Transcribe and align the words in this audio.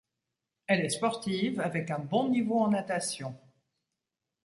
Elle 0.65 0.83
est 0.83 0.89
sportive, 0.89 1.59
avec 1.59 1.91
un 1.91 1.99
bon 1.99 2.27
niveau 2.29 2.57
en 2.59 2.71
natation. 2.71 3.37